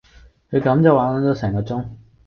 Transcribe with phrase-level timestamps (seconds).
[0.49, 1.85] 佢咁就玩撚咗成個鐘